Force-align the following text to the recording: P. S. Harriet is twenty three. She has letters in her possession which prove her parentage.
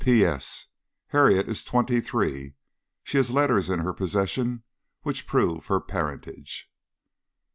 P. 0.03 0.25
S. 0.25 0.65
Harriet 1.09 1.47
is 1.47 1.63
twenty 1.63 2.01
three. 2.01 2.55
She 3.03 3.17
has 3.17 3.29
letters 3.29 3.69
in 3.69 3.81
her 3.81 3.93
possession 3.93 4.63
which 5.03 5.27
prove 5.27 5.67
her 5.67 5.79
parentage. 5.79 6.71